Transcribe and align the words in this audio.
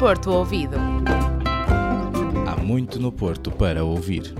Porto 0.00 0.30
Ouvido. 0.30 0.78
Há 2.48 2.56
muito 2.56 2.98
no 2.98 3.12
Porto 3.12 3.50
para 3.50 3.84
ouvir. 3.84 4.34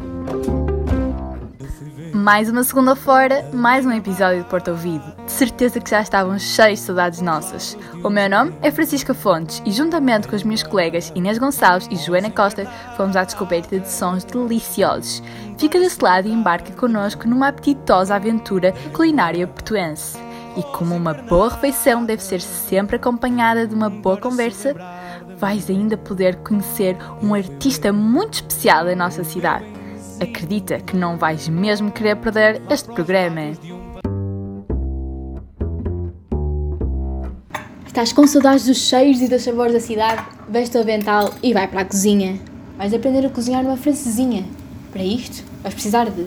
Mais 2.14 2.48
uma 2.48 2.64
segunda-feira, 2.64 3.46
mais 3.52 3.84
um 3.84 3.93
episódio 3.93 4.43
de 4.43 4.48
Porto 4.48 4.70
Ouvido. 4.70 5.04
De 5.23 5.30
certeza 5.30 5.79
que 5.79 5.91
já 5.91 6.00
estavam 6.00 6.38
cheios 6.38 6.79
de 6.79 6.86
saudades 6.86 7.20
nossas. 7.20 7.77
O 8.02 8.09
meu 8.09 8.27
nome 8.30 8.54
é 8.62 8.70
Francisca 8.70 9.12
Fontes 9.12 9.62
e, 9.66 9.70
juntamente 9.70 10.29
com 10.29 10.34
os 10.34 10.45
meus 10.45 10.62
colegas 10.62 11.12
Inês 11.14 11.36
Gonçalves 11.36 11.88
e 11.90 11.96
Joana 11.96 12.30
Costa, 12.30 12.64
fomos 12.96 13.14
à 13.14 13.22
descoberta 13.24 13.79
de 13.79 13.92
sons 13.92 14.24
deliciosos. 14.24 15.22
Fica 15.58 15.79
desse 15.79 16.02
lado 16.02 16.27
e 16.27 16.32
embarca 16.32 16.72
connosco 16.72 17.29
numa 17.29 17.48
apetitosa 17.48 18.14
aventura 18.14 18.72
culinária 18.95 19.46
portuense. 19.46 20.16
E 20.56 20.62
como 20.62 20.96
uma 20.96 21.14
boa 21.14 21.50
refeição 21.50 22.04
deve 22.04 22.22
ser 22.22 22.40
sempre 22.40 22.96
acompanhada 22.96 23.67
de 23.67 23.75
uma 23.75 23.89
boa 23.89 24.17
conversa, 24.17 24.75
vais 25.40 25.71
ainda 25.71 25.96
poder 25.96 26.36
conhecer 26.36 26.99
um 27.22 27.32
artista 27.32 27.90
muito 27.90 28.35
especial 28.35 28.85
da 28.85 28.94
nossa 28.94 29.25
cidade. 29.25 29.64
Acredita 30.21 30.79
que 30.79 30.94
não 30.94 31.16
vais 31.16 31.49
mesmo 31.49 31.90
querer 31.90 32.16
perder 32.16 32.61
este 32.69 32.92
programa. 32.92 33.53
Estás 37.86 38.12
com 38.12 38.27
saudades 38.27 38.66
dos 38.66 38.77
cheiros 38.77 39.22
e 39.22 39.28
dos 39.28 39.42
sabores 39.42 39.72
da 39.72 39.80
cidade? 39.80 40.22
Veste 40.47 40.77
o 40.77 40.80
avental 40.80 41.33
e 41.42 41.55
vai 41.55 41.66
para 41.66 41.80
a 41.80 41.84
cozinha. 41.86 42.38
Vais 42.77 42.92
aprender 42.92 43.25
a 43.25 43.30
cozinhar 43.30 43.62
numa 43.62 43.78
francesinha. 43.78 44.44
Para 44.92 45.02
isto, 45.02 45.42
vais 45.62 45.75
precisar 45.75 46.11
de 46.11 46.27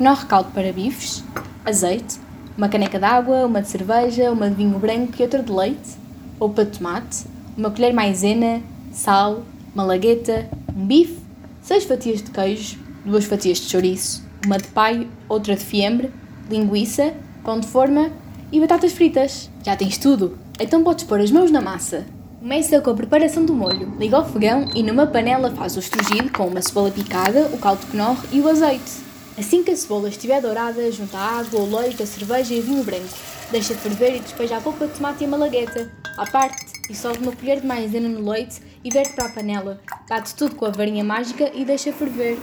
menor 0.00 0.16
recaldo 0.16 0.50
para 0.52 0.72
bifes, 0.72 1.22
azeite, 1.64 2.18
uma 2.56 2.70
caneca 2.70 2.98
de 2.98 3.04
água, 3.04 3.44
uma 3.44 3.60
de 3.60 3.68
cerveja, 3.68 4.32
uma 4.32 4.48
de 4.48 4.56
vinho 4.56 4.78
branco 4.78 5.12
e 5.18 5.22
outra 5.22 5.42
de 5.42 5.52
leite, 5.52 5.96
ou 6.40 6.48
para 6.48 6.64
tomate, 6.64 7.35
uma 7.56 7.70
colher 7.70 7.92
maisena, 7.92 8.62
sal, 8.92 9.42
uma 9.74 9.84
lagueta, 9.84 10.48
um 10.76 10.86
bife, 10.86 11.18
seis 11.62 11.84
fatias 11.84 12.22
de 12.22 12.30
queijo, 12.30 12.78
duas 13.04 13.24
fatias 13.24 13.58
de 13.58 13.70
chouriço, 13.70 14.22
uma 14.44 14.58
de 14.58 14.68
paio, 14.68 15.08
outra 15.28 15.56
de 15.56 15.64
fiambre, 15.64 16.12
linguiça, 16.50 17.14
pão 17.42 17.58
de 17.58 17.66
forma 17.66 18.10
e 18.52 18.60
batatas 18.60 18.92
fritas. 18.92 19.50
Já 19.64 19.76
tens 19.76 19.98
tudo? 19.98 20.38
Então 20.60 20.82
podes 20.82 21.04
pôr 21.04 21.20
as 21.20 21.30
mãos 21.30 21.50
na 21.50 21.60
massa. 21.60 22.04
Começa 22.40 22.80
com 22.80 22.90
a 22.90 22.94
preparação 22.94 23.44
do 23.44 23.54
molho. 23.54 23.92
Liga 23.98 24.16
ao 24.16 24.28
fogão 24.28 24.66
e 24.74 24.82
numa 24.82 25.06
panela 25.06 25.50
faz 25.50 25.76
o 25.76 25.80
estrugido 25.80 26.30
com 26.30 26.46
uma 26.46 26.62
cebola 26.62 26.90
picada, 26.90 27.50
o 27.52 27.58
caldo 27.58 27.80
de 27.80 27.86
Knorr 27.86 28.16
e 28.30 28.40
o 28.40 28.48
azeite. 28.48 29.04
Assim 29.36 29.62
que 29.62 29.70
a 29.70 29.76
cebola 29.76 30.08
estiver 30.08 30.40
dourada, 30.40 30.90
junta 30.92 31.18
a 31.18 31.40
água, 31.40 31.60
o 31.60 31.76
leite, 31.76 32.02
a 32.02 32.06
cerveja 32.06 32.54
e 32.54 32.60
o 32.60 32.62
vinho 32.62 32.84
branco. 32.84 33.35
Deixa 33.50 33.74
ferver 33.74 34.16
e 34.16 34.20
despeja 34.20 34.56
a 34.56 34.60
polpa 34.60 34.88
de 34.88 34.94
tomate 34.94 35.22
e 35.22 35.26
a 35.26 35.28
malagueta. 35.28 35.92
À 36.16 36.26
parte, 36.26 36.64
dissolve 36.88 37.20
uma 37.20 37.30
colher 37.34 37.60
de 37.60 37.66
maisena 37.66 38.08
no 38.08 38.28
leite 38.28 38.60
e 38.82 38.90
verte 38.90 39.14
para 39.14 39.26
a 39.26 39.28
panela. 39.28 39.80
Bate 40.08 40.34
tudo 40.34 40.56
com 40.56 40.66
a 40.66 40.70
varinha 40.70 41.04
mágica 41.04 41.50
e 41.54 41.64
deixa 41.64 41.92
ferver. 41.92 42.38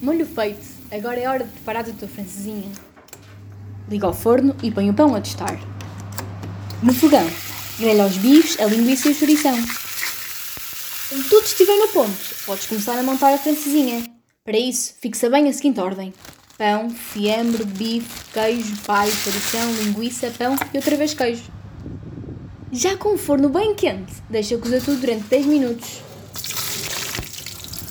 Molho 0.00 0.26
feito. 0.26 0.66
Agora 0.90 1.20
é 1.20 1.28
hora 1.28 1.44
de 1.44 1.52
preparar 1.52 1.88
a 1.88 1.92
tua 1.92 2.08
francesinha. 2.08 2.70
Liga 3.88 4.06
ao 4.06 4.12
forno 4.12 4.56
e 4.62 4.70
põe 4.70 4.90
o 4.90 4.94
pão 4.94 5.14
a 5.14 5.20
tostar. 5.20 5.58
No 6.82 6.92
fogão, 6.92 7.30
grelha 7.78 8.04
os 8.04 8.16
bifes, 8.16 8.58
a 8.58 8.66
linguiça 8.66 9.08
e 9.08 9.12
o 9.12 9.14
chourição. 9.14 9.54
Quando 11.08 11.28
tudo 11.28 11.44
estiver 11.44 11.76
no 11.76 11.88
ponto, 11.88 12.16
podes 12.44 12.66
começar 12.66 12.98
a 12.98 13.02
montar 13.02 13.32
a 13.32 13.38
francesinha. 13.38 14.02
Para 14.44 14.58
isso, 14.58 14.94
fixa 15.00 15.30
bem 15.30 15.48
a 15.48 15.52
seguinte 15.52 15.78
ordem: 15.78 16.12
pão, 16.56 16.90
fiambre, 16.90 17.64
bife, 17.64 18.24
queijo, 18.32 18.76
paio, 18.86 19.12
chourição, 19.12 19.72
linguiça, 19.74 20.32
pão 20.36 20.56
e 20.72 20.76
outra 20.76 20.96
vez 20.96 21.14
queijo. 21.14 21.44
Já 22.70 22.96
com 22.96 23.14
o 23.14 23.18
forno 23.18 23.48
bem 23.48 23.74
quente, 23.74 24.14
deixa 24.30 24.56
cozer 24.56 24.82
tudo 24.82 25.00
durante 25.00 25.24
10 25.24 25.46
minutos. 25.46 26.00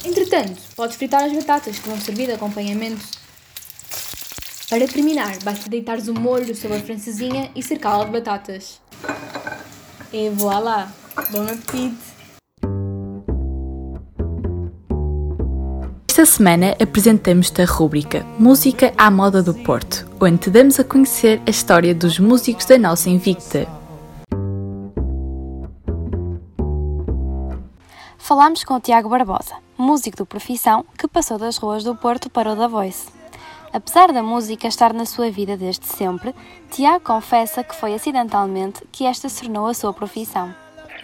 Entretanto, 0.04 0.60
podes 0.76 0.96
fritar 0.96 1.24
as 1.24 1.32
batatas 1.32 1.78
que 1.78 1.88
vão 1.88 2.00
servir 2.00 2.26
de 2.26 2.34
acompanhamento. 2.34 3.06
Para 4.70 4.88
terminar, 4.88 5.38
basta 5.44 5.70
deitares 5.70 6.08
o 6.08 6.14
molho 6.14 6.56
sobre 6.56 6.78
a 6.78 6.82
francesinha 6.82 7.52
e 7.56 7.62
cercá-la 7.62 8.06
de 8.06 8.12
batatas. 8.12 8.82
E 10.12 10.30
voilà! 10.30 10.92
Bom 11.30 11.44
apetite! 11.44 12.11
Esta 16.22 16.38
semana 16.38 16.76
apresentamos-te 16.80 17.64
a 17.64 17.66
rúbrica 17.66 18.24
Música 18.38 18.94
à 18.96 19.10
Moda 19.10 19.42
do 19.42 19.56
Porto, 19.56 20.08
onde 20.22 20.38
te 20.38 20.50
damos 20.52 20.80
a 20.80 20.84
conhecer 20.84 21.42
a 21.48 21.50
história 21.50 21.96
dos 21.96 22.20
músicos 22.20 22.66
da 22.66 22.78
nossa 22.78 23.10
Invicta. 23.10 23.68
Falámos 28.20 28.64
com 28.64 28.76
o 28.76 28.80
Tiago 28.80 29.10
Barbosa, 29.10 29.56
músico 29.76 30.18
de 30.18 30.26
profissão 30.26 30.86
que 30.96 31.08
passou 31.08 31.40
das 31.40 31.58
ruas 31.58 31.84
do 31.84 31.96
Porto 31.96 32.30
para 32.30 32.52
o 32.52 32.56
da 32.56 32.68
Voice. 32.68 33.10
Apesar 33.74 34.14
da 34.14 34.22
música 34.22 34.68
estar 34.68 34.94
na 34.94 35.08
sua 35.08 35.32
vida 35.32 35.58
desde 35.58 35.88
sempre, 35.88 36.36
Tiago 36.70 37.04
confessa 37.04 37.64
que 37.64 37.76
foi 37.76 37.96
acidentalmente 37.96 38.84
que 38.92 39.08
esta 39.08 39.28
se 39.28 39.46
tornou 39.46 39.66
a 39.66 39.74
sua 39.74 39.92
profissão. 39.92 40.54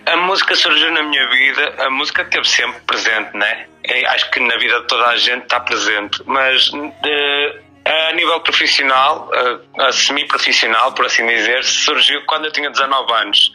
A 0.06 0.16
música 0.16 0.56
surgiu 0.56 0.92
na 0.92 1.02
minha 1.02 1.28
vida, 1.28 1.74
a 1.84 1.90
música 1.90 2.22
esteve 2.22 2.48
sempre 2.48 2.80
presente, 2.82 3.36
né? 3.36 3.66
É, 3.90 4.06
acho 4.08 4.30
que 4.32 4.40
na 4.40 4.58
vida 4.58 4.82
de 4.82 4.88
toda 4.88 5.08
a 5.08 5.18
gente 5.18 5.44
está 5.44 5.60
presente, 5.60 6.22
mas 6.26 6.72
a 7.86 8.12
nível 8.14 8.40
profissional, 8.42 9.30
a, 9.80 9.88
a 9.88 9.92
semi-profissional, 9.94 10.92
por 10.94 11.06
assim 11.06 11.26
dizer, 11.26 11.64
surgiu 11.64 12.22
quando 12.26 12.46
eu 12.46 12.52
tinha 12.52 12.70
19 12.70 13.14
anos. 13.14 13.52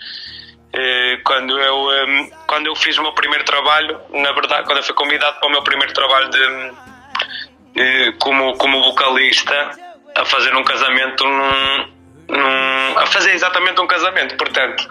Quando 1.24 1.60
eu, 1.60 2.30
quando 2.46 2.66
eu 2.66 2.74
fiz 2.74 2.96
o 2.96 3.02
meu 3.02 3.12
primeiro 3.12 3.44
trabalho, 3.44 4.00
na 4.08 4.32
verdade, 4.32 4.64
quando 4.64 4.78
eu 4.78 4.82
fui 4.82 4.94
convidado 4.94 5.38
para 5.38 5.46
o 5.46 5.52
meu 5.52 5.62
primeiro 5.62 5.92
trabalho 5.92 6.30
de, 6.30 8.12
como, 8.18 8.56
como 8.56 8.82
vocalista, 8.82 9.70
a 10.16 10.24
fazer 10.24 10.54
um 10.56 10.64
casamento 10.64 11.24
num, 11.24 11.92
num, 12.28 12.98
a 12.98 13.06
fazer 13.06 13.32
exatamente 13.32 13.80
um 13.82 13.86
casamento, 13.86 14.34
portanto 14.36 14.86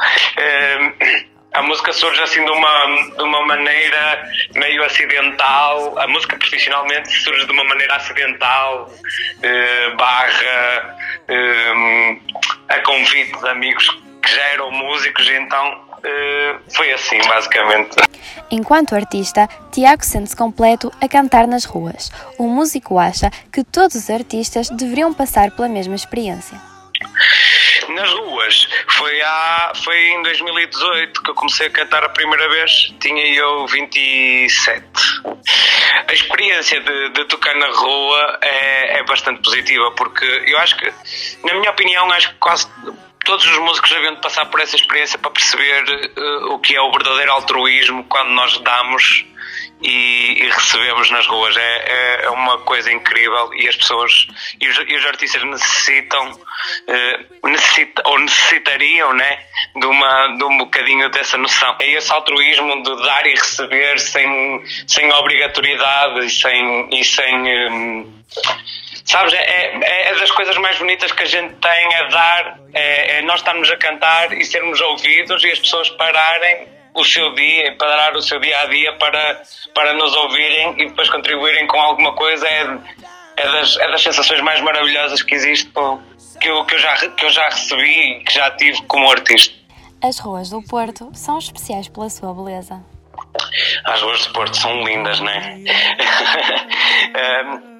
a 1.54 1.62
música 1.62 1.92
surge 1.92 2.22
assim 2.22 2.44
de 2.44 2.52
uma, 2.52 2.86
de 3.18 3.24
uma 3.24 3.46
maneira 3.46 4.30
meio 4.56 4.84
acidental, 4.84 6.00
a 6.00 6.08
música 6.08 6.38
profissionalmente 6.38 7.12
surge 7.12 7.46
de 7.46 7.52
uma 7.52 7.64
maneira 7.66 7.96
acidental, 7.96 8.90
eh, 9.44 9.90
barra 9.98 10.98
eh, 11.28 12.18
a 12.70 12.80
convite 12.80 13.38
de 13.38 13.50
amigos 13.50 13.90
que 14.24 14.34
já 14.34 14.42
eram 14.54 14.72
músicos, 14.72 15.30
então 15.30 15.82
eh, 16.04 16.56
foi 16.74 16.92
assim 16.94 17.18
basicamente. 17.28 17.98
Enquanto 18.50 18.96
artista, 18.96 19.50
Tiago 19.74 20.06
sente-se 20.06 20.36
completo 20.36 20.92
a 21.02 21.08
cantar 21.10 21.48
nas 21.48 21.66
ruas. 21.66 22.12
O 22.38 22.48
músico 22.48 22.98
acha 22.98 23.30
que 23.52 23.64
todos 23.64 23.96
os 23.96 24.10
artistas 24.10 24.70
deveriam 24.70 25.14
passar 25.14 25.52
pela 25.52 25.68
mesma 25.68 25.96
experiência 25.96 26.71
nas 27.92 28.12
ruas. 28.12 28.68
Foi, 28.88 29.22
há, 29.22 29.74
foi 29.84 29.98
em 30.10 30.24
2018 30.24 31.24
que 31.24 31.32
eu 31.32 31.36
comecei 31.36 31.68
a 31.68 31.70
cantar 31.70 32.04
a 32.04 32.10
primeira 32.10 32.48
vez, 32.50 32.94
tinha 33.00 33.26
eu 33.34 33.68
27. 33.68 34.86
A 36.08 36.14
experiência 36.14 36.80
de, 36.80 37.10
de 37.10 37.26
tocar 37.26 37.56
na 37.56 37.68
rua 37.68 38.40
é, 38.42 39.00
é 39.00 39.04
bastante 39.04 39.42
positiva, 39.42 39.92
porque 39.92 40.26
eu 40.48 40.58
acho 40.60 40.78
que, 40.78 40.92
na 41.46 41.54
minha 41.56 41.72
opinião, 41.72 42.12
acho 42.12 42.30
que 42.30 42.36
quase 42.36 42.68
todos 43.26 43.46
os 43.46 43.58
músicos 43.60 43.90
devem 43.92 44.16
passar 44.18 44.46
por 44.48 44.60
essa 44.60 44.76
experiência 44.76 45.18
para 45.20 45.32
perceber 45.32 45.84
uh, 46.18 46.54
o 46.54 46.60
que 46.60 46.76
é 46.76 46.82
o 46.82 46.92
verdadeiro 46.92 47.32
altruísmo 47.32 48.04
quando 48.06 48.30
nós 48.30 48.58
damos 48.60 49.26
e, 49.82 50.44
e 50.44 50.50
recebemos 50.50 51.10
nas 51.12 51.26
ruas. 51.28 51.56
É, 51.58 51.62
é, 51.62 52.26
é, 52.26 52.30
uma 52.30 52.60
coisa 52.60 52.92
incrível 52.92 53.54
e 53.54 53.68
as 53.68 53.76
pessoas 53.76 54.28
e 54.60 54.68
os, 54.68 54.78
e 54.78 54.96
os 54.96 55.06
artistas 55.06 55.44
necessitam, 55.44 56.32
uh, 56.32 57.48
necessita, 57.48 58.02
ou 58.06 58.20
necessitariam 58.20 59.14
né, 59.14 59.40
de, 59.76 59.86
uma, 59.86 60.28
de 60.38 60.44
um 60.44 60.58
bocadinho 60.58 61.10
dessa 61.10 61.38
noção. 61.38 61.76
É 61.80 61.92
esse 61.92 62.12
altruísmo 62.12 62.84
de 62.84 63.04
dar 63.04 63.26
e 63.26 63.32
receber 63.32 64.00
sem, 64.00 64.64
sem 64.88 65.12
obrigatoriedade 65.12 66.26
e 66.26 66.30
sem. 66.30 66.90
E 66.92 67.04
sem 67.04 67.72
um, 67.72 68.22
Sabes, 69.04 69.34
é, 69.34 69.40
é, 69.40 70.10
é, 70.10 70.16
das 70.16 70.32
coisas 70.32 70.56
mais 70.58 70.78
bonitas 70.78 71.12
que 71.12 71.24
a 71.24 71.26
gente 71.26 71.56
tem 71.56 71.96
a 71.96 72.04
dar, 72.04 72.60
é, 72.74 73.18
é 73.18 73.22
nós 73.24 73.40
estarmos 73.40 73.70
a 73.70 73.76
cantar 73.76 74.32
e 74.32 74.46
sermos 74.46 74.80
ouvidos 74.80 75.44
e 75.44 75.52
as 75.52 75.60
pessoas 75.60 75.90
pararem 75.90 76.81
o 76.94 77.04
seu 77.04 77.34
dia, 77.34 77.76
parar 77.78 78.16
o 78.16 78.22
seu 78.22 78.40
dia 78.40 78.60
a 78.62 78.66
dia 78.66 78.94
para, 78.98 79.42
para 79.74 79.94
nos 79.94 80.14
ouvirem 80.16 80.74
e 80.82 80.88
depois 80.90 81.10
contribuírem 81.10 81.68
com 81.68 81.80
alguma 81.80 82.14
coisa 82.14 82.48
é, 82.48 82.78
é, 83.38 83.52
das, 83.52 83.78
é 83.78 83.92
das 83.92 84.02
sensações 84.02 84.42
mais 84.42 84.62
maravilhosas 84.62 85.22
que 85.22 85.36
existe 85.36 85.72
que 86.40 86.50
eu, 86.50 86.66
que, 86.66 86.76
eu 86.76 86.80
já, 86.80 87.10
que 87.10 87.26
eu 87.26 87.30
já 87.30 87.46
recebi 87.50 88.20
e 88.20 88.24
que 88.24 88.34
já 88.34 88.52
tive 88.52 88.82
como 88.84 89.10
artista. 89.10 89.54
As 90.02 90.18
ruas 90.20 90.50
do 90.50 90.62
Porto 90.64 91.12
são 91.14 91.38
especiais 91.38 91.88
pela 91.88 92.10
sua 92.10 92.34
beleza. 92.34 92.84
As 93.86 94.02
ruas 94.02 94.26
do 94.26 94.34
Porto 94.34 94.58
são 94.58 94.84
lindas, 94.84 95.20
não 95.20 95.30
é? 95.30 95.60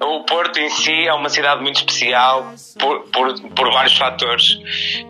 o 0.02 0.24
Porto 0.24 0.58
em 0.58 0.68
si 0.70 1.06
é 1.06 1.12
uma 1.14 1.28
cidade 1.28 1.62
muito 1.62 1.76
especial 1.76 2.52
por, 2.78 3.00
por, 3.10 3.40
por 3.50 3.72
vários 3.72 3.96
fatores. 3.96 4.58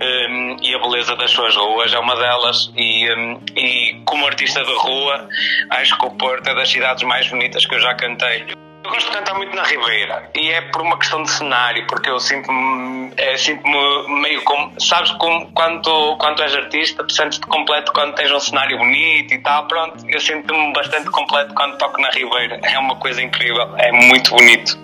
Um, 0.00 0.56
e 0.62 0.72
e 0.72 0.74
a 0.74 0.78
beleza 0.78 1.14
das 1.16 1.30
suas 1.30 1.54
ruas 1.54 1.92
é 1.92 1.98
uma 1.98 2.16
delas. 2.16 2.72
E, 2.74 3.12
um, 3.12 3.40
e 3.54 4.00
como 4.06 4.26
artista 4.26 4.64
de 4.64 4.72
rua, 4.72 5.28
acho 5.68 5.98
que 5.98 6.06
o 6.06 6.10
Porto 6.12 6.48
é 6.48 6.54
das 6.54 6.70
cidades 6.70 7.02
mais 7.02 7.28
bonitas 7.28 7.66
que 7.66 7.74
eu 7.74 7.80
já 7.80 7.94
cantei. 7.94 8.46
Eu 8.84 8.90
gosto 8.90 9.10
de 9.10 9.16
cantar 9.16 9.34
muito 9.36 9.54
na 9.54 9.62
Ribeira 9.62 10.28
e 10.34 10.50
é 10.50 10.60
por 10.60 10.82
uma 10.82 10.98
questão 10.98 11.22
de 11.22 11.30
cenário, 11.30 11.86
porque 11.86 12.10
eu 12.10 12.18
sinto-me 12.18 13.12
é, 13.16 13.36
sinto 13.36 13.62
meio 14.08 14.42
como. 14.42 14.72
Sabes, 14.80 15.12
como, 15.12 15.50
quando, 15.52 16.16
quando 16.16 16.42
és 16.42 16.54
artista, 16.54 17.04
tu 17.04 17.12
sentes-te 17.12 17.46
completo 17.46 17.92
quando 17.92 18.14
tens 18.14 18.32
um 18.32 18.40
cenário 18.40 18.76
bonito 18.78 19.34
e 19.34 19.38
tal. 19.38 19.68
Pronto, 19.68 20.04
eu 20.08 20.20
sinto-me 20.20 20.72
bastante 20.72 21.08
completo 21.10 21.54
quando 21.54 21.78
toco 21.78 22.00
na 22.00 22.10
Ribeira. 22.10 22.60
É 22.64 22.78
uma 22.78 22.96
coisa 22.96 23.22
incrível, 23.22 23.76
é 23.76 23.92
muito 23.92 24.30
bonito. 24.30 24.76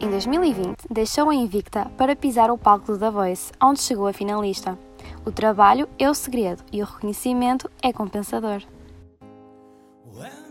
Em 0.00 0.10
2020, 0.10 0.76
deixou 0.90 1.28
a 1.28 1.34
Invicta 1.34 1.90
para 1.98 2.16
pisar 2.16 2.50
o 2.50 2.58
palco 2.58 2.92
do 2.92 2.98
The 2.98 3.10
Voice, 3.10 3.52
onde 3.62 3.82
chegou 3.82 4.06
a 4.06 4.12
finalista. 4.12 4.78
O 5.24 5.30
trabalho 5.30 5.88
é 5.98 6.08
o 6.08 6.14
segredo 6.14 6.62
e 6.72 6.82
o 6.82 6.86
reconhecimento 6.86 7.70
é 7.82 7.92
compensador. 7.92 8.62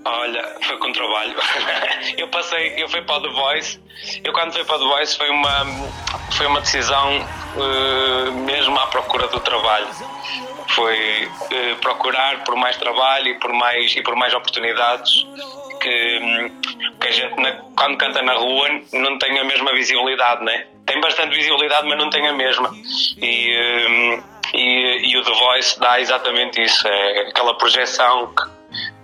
Olha, 0.06 0.56
foi 0.62 0.78
com 0.78 0.92
trabalho. 0.92 1.36
eu 2.18 2.28
passei, 2.28 2.74
eu 2.78 2.90
fui 2.90 3.02
para 3.04 3.18
o 3.18 3.22
The 3.22 3.30
Voice. 3.30 3.80
Eu 4.24 4.34
quando 4.34 4.54
fui 4.54 4.64
para 4.66 4.76
o 4.76 4.80
The 4.80 4.86
Voice 4.86 5.18
foi 5.18 5.30
uma, 5.30 5.66
foi 6.32 6.46
uma 6.48 6.60
decisão 6.60 7.20
uh, 7.20 8.32
mesmo 8.32 8.78
à 8.78 8.88
procura 8.88 9.28
do 9.28 9.40
trabalho. 9.40 9.88
Foi 10.70 11.26
uh, 11.26 11.76
procurar 11.80 12.44
por 12.44 12.56
mais 12.56 12.76
trabalho 12.78 13.30
e 13.30 13.40
por 13.40 13.54
mais, 13.54 13.96
e 13.96 14.02
por 14.02 14.16
mais 14.16 14.34
oportunidades 14.34 15.26
que, 15.84 16.52
que 17.00 17.08
a 17.08 17.12
gente, 17.12 17.36
quando 17.76 17.98
canta 17.98 18.22
na 18.22 18.34
rua, 18.34 18.70
não 18.94 19.18
tem 19.18 19.38
a 19.40 19.44
mesma 19.44 19.72
visibilidade, 19.74 20.44
né? 20.44 20.68
Tem 20.86 21.00
bastante 21.00 21.36
visibilidade, 21.36 21.88
mas 21.88 21.98
não 21.98 22.10
tem 22.10 22.28
a 22.28 22.34
mesma. 22.34 22.72
E, 23.22 23.88
um, 23.88 24.24
e, 24.54 25.12
e, 25.12 25.18
o 25.18 25.24
The 25.24 25.34
Voice 25.34 25.80
dá 25.80 26.00
exatamente 26.00 26.62
isso, 26.62 26.88
é 26.88 27.30
aquela 27.30 27.58
projeção 27.58 28.34
que, 28.34 28.44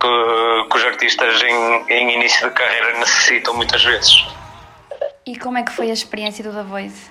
que, 0.00 0.68
que 0.70 0.76
os 0.76 0.84
artistas 0.84 1.42
em, 1.42 1.84
em 1.88 2.14
início 2.14 2.48
de 2.48 2.54
carreira 2.54 2.98
necessitam 2.98 3.54
muitas 3.54 3.84
vezes. 3.84 4.26
E 5.26 5.36
como 5.36 5.58
é 5.58 5.62
que 5.62 5.70
foi 5.70 5.90
a 5.90 5.92
experiência 5.92 6.42
do 6.42 6.52
The 6.52 6.62
Voice? 6.62 7.10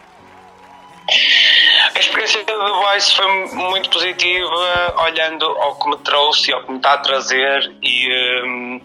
A 1.95 1.99
experiência 1.99 2.43
do 2.43 2.45
The 2.45 2.69
Voice 2.71 3.15
foi 3.15 3.55
muito 3.55 3.89
positiva, 3.89 4.95
olhando 5.03 5.45
ao 5.45 5.79
que 5.79 5.89
me 5.89 5.97
trouxe, 5.97 6.51
ao 6.51 6.63
que 6.63 6.71
me 6.71 6.77
está 6.77 6.93
a 6.93 6.97
trazer 6.97 7.71
e, 7.81 8.43
um, 8.43 8.81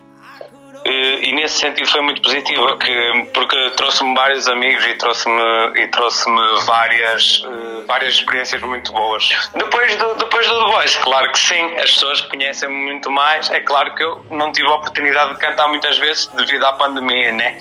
e, 0.85 1.33
nesse 1.33 1.61
sentido 1.61 1.89
foi 1.89 2.03
muito 2.03 2.21
positivo 2.21 2.67
porque, 2.67 3.29
porque 3.33 3.71
trouxe-me 3.71 4.15
vários 4.15 4.47
amigos 4.49 4.85
e 4.85 4.95
trouxe-me 4.97 5.81
e 5.81 5.89
trouxe-me 5.89 6.61
várias 6.67 7.43
uh, 7.45 7.87
várias 7.87 8.15
experiências 8.15 8.61
muito 8.63 8.93
boas. 8.93 9.29
Depois 9.55 9.97
do 9.97 10.15
depois 10.15 10.47
do 10.47 10.65
The 10.67 10.73
Voice 10.73 10.99
claro 10.99 11.33
que 11.33 11.39
sim 11.39 11.75
as 11.77 11.93
pessoas 11.93 12.21
conhecem-me 12.23 12.75
muito 12.75 13.11
mais. 13.11 13.51
É 13.51 13.61
claro 13.61 13.95
que 13.95 14.05
eu 14.05 14.25
não 14.31 14.53
tive 14.53 14.69
a 14.69 14.75
oportunidade 14.75 15.33
de 15.33 15.39
cantar 15.39 15.69
muitas 15.69 15.97
vezes 15.97 16.27
devido 16.27 16.65
à 16.65 16.75
pandemia 16.75 17.33
né? 17.33 17.59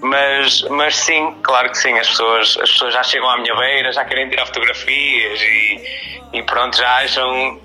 Mas 0.00 0.62
mas 0.62 0.96
sim 0.96 1.32
claro 1.42 1.70
que 1.70 1.78
sim 1.78 1.96
as 1.98 2.08
pessoas 2.08 2.58
as 2.60 2.70
pessoas 2.72 2.92
já 2.92 3.02
chegam 3.04 3.28
à 3.30 3.38
minha 3.38 3.54
beira 3.54 3.92
já 3.92 4.04
querem 4.04 4.28
tirar 4.28 4.46
fotografias 4.46 5.40
e, 5.40 5.80
e 6.32 6.42
pronto 6.42 6.76
já 6.76 7.04
acham 7.04 7.60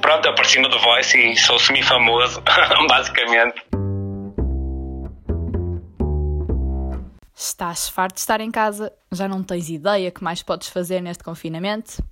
pronto 0.00 0.28
apareci 0.28 0.58
no 0.58 0.68
The 0.68 0.78
Voice 0.78 1.16
e 1.16 1.36
sou 1.36 1.58
semi 1.58 1.82
famoso 1.82 2.42
basicamente 2.88 3.69
Estás 7.42 7.88
farto 7.88 8.16
de 8.16 8.20
estar 8.20 8.38
em 8.42 8.50
casa? 8.50 8.92
Já 9.10 9.26
não 9.26 9.42
tens 9.42 9.70
ideia 9.70 10.10
que 10.10 10.22
mais 10.22 10.42
podes 10.42 10.68
fazer 10.68 11.00
neste 11.00 11.24
confinamento? 11.24 12.04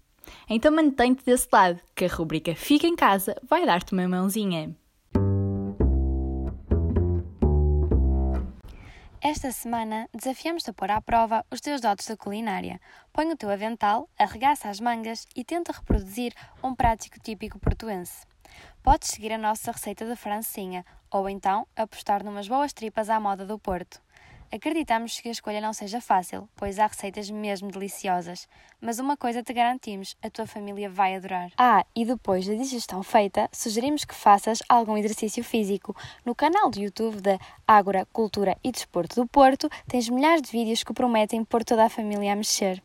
Então 0.48 0.72
mantém-te 0.72 1.22
desse 1.22 1.46
lado, 1.52 1.78
que 1.94 2.06
a 2.06 2.08
rubrica 2.08 2.54
Fica 2.54 2.86
em 2.86 2.96
Casa 2.96 3.36
vai 3.46 3.66
dar-te 3.66 3.92
uma 3.92 4.08
mãozinha. 4.08 4.74
Esta 9.20 9.52
semana 9.52 10.08
desafiamos-te 10.14 10.70
a 10.70 10.72
pôr 10.72 10.90
à 10.90 10.98
prova 11.02 11.44
os 11.50 11.60
teus 11.60 11.82
dotes 11.82 12.08
da 12.08 12.16
culinária. 12.16 12.80
Põe 13.12 13.30
o 13.30 13.36
teu 13.36 13.50
avental, 13.50 14.08
arregaça 14.18 14.70
as 14.70 14.80
mangas 14.80 15.26
e 15.36 15.44
tenta 15.44 15.72
reproduzir 15.72 16.32
um 16.62 16.74
prático 16.74 17.20
típico 17.20 17.58
portuense. 17.58 18.24
Podes 18.82 19.10
seguir 19.10 19.34
a 19.34 19.38
nossa 19.38 19.72
receita 19.72 20.06
de 20.06 20.16
francinha 20.16 20.86
ou 21.10 21.28
então 21.28 21.66
apostar 21.76 22.24
numas 22.24 22.48
boas 22.48 22.72
tripas 22.72 23.10
à 23.10 23.20
moda 23.20 23.44
do 23.44 23.58
Porto. 23.58 24.00
Acreditamos 24.50 25.20
que 25.20 25.28
a 25.28 25.32
escolha 25.32 25.60
não 25.60 25.74
seja 25.74 26.00
fácil, 26.00 26.48
pois 26.56 26.78
há 26.78 26.86
receitas 26.86 27.28
mesmo 27.30 27.70
deliciosas, 27.70 28.48
mas 28.80 28.98
uma 28.98 29.16
coisa 29.16 29.42
te 29.42 29.52
garantimos: 29.52 30.16
a 30.22 30.30
tua 30.30 30.46
família 30.46 30.88
vai 30.88 31.14
adorar. 31.14 31.50
Ah, 31.58 31.84
e 31.94 32.04
depois 32.04 32.46
da 32.46 32.54
digestão 32.54 33.02
feita, 33.02 33.48
sugerimos 33.52 34.06
que 34.06 34.14
faças 34.14 34.62
algum 34.66 34.96
exercício 34.96 35.44
físico. 35.44 35.94
No 36.24 36.34
canal 36.34 36.70
do 36.70 36.80
YouTube 36.80 37.20
da 37.20 37.38
Ágora, 37.66 38.06
Cultura 38.10 38.56
e 38.64 38.72
Desporto 38.72 39.16
do 39.16 39.26
Porto, 39.26 39.68
tens 39.86 40.08
milhares 40.08 40.40
de 40.40 40.50
vídeos 40.50 40.82
que 40.82 40.94
prometem 40.94 41.44
pôr 41.44 41.62
toda 41.62 41.84
a 41.84 41.90
família 41.90 42.32
a 42.32 42.36
mexer. 42.36 42.82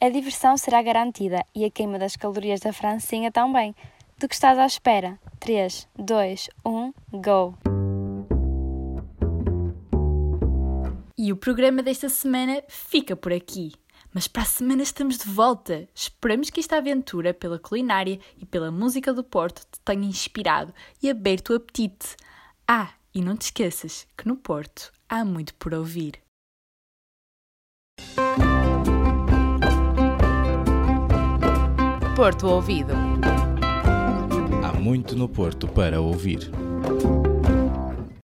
A 0.00 0.08
diversão 0.10 0.56
será 0.56 0.82
garantida 0.82 1.44
e 1.54 1.64
a 1.64 1.70
queima 1.70 1.98
das 1.98 2.16
calorias 2.16 2.60
da 2.60 2.72
francinha 2.72 3.30
também. 3.30 3.74
Do 4.18 4.28
que 4.28 4.34
estás 4.34 4.58
à 4.58 4.66
espera? 4.66 5.18
3, 5.38 5.88
2, 5.96 6.50
1, 6.66 6.92
go! 7.12 7.69
E 11.30 11.32
o 11.32 11.36
programa 11.36 11.80
desta 11.80 12.08
semana 12.08 12.60
fica 12.66 13.14
por 13.14 13.32
aqui. 13.32 13.70
Mas 14.12 14.26
para 14.26 14.42
a 14.42 14.44
semana 14.44 14.82
estamos 14.82 15.16
de 15.16 15.28
volta. 15.28 15.88
Esperamos 15.94 16.50
que 16.50 16.58
esta 16.58 16.78
aventura 16.78 17.32
pela 17.32 17.56
culinária 17.56 18.18
e 18.36 18.44
pela 18.44 18.72
música 18.72 19.14
do 19.14 19.22
Porto 19.22 19.60
te 19.60 19.78
tenha 19.84 20.08
inspirado 20.08 20.74
e 21.00 21.08
aberto 21.08 21.50
o 21.50 21.54
apetite. 21.54 22.16
Ah, 22.66 22.90
e 23.14 23.22
não 23.22 23.36
te 23.36 23.42
esqueças 23.42 24.08
que 24.18 24.26
no 24.26 24.34
Porto 24.34 24.90
há 25.08 25.24
muito 25.24 25.54
por 25.54 25.72
ouvir. 25.72 26.20
Porto 32.16 32.48
Ouvido. 32.48 32.92
Há 34.64 34.72
muito 34.72 35.14
no 35.14 35.28
Porto 35.28 35.68
para 35.68 36.00
ouvir. 36.00 36.50